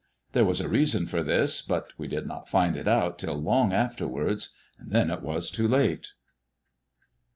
There 0.31 0.45
was 0.45 0.59
a 0.59 0.67
reason 0.67 1.05
for 1.05 1.21
this, 1.21 1.61
but 1.61 1.93
we 1.95 2.07
did 2.07 2.25
not 2.25 2.49
find 2.49 2.75
it 2.75 2.87
out 2.87 3.19
till 3.19 3.39
long 3.39 3.71
afterwards. 3.71 4.49
Then 4.79 5.11
it 5.11 5.21
was 5.21 5.51
too 5.51 5.67
late. 5.67 6.13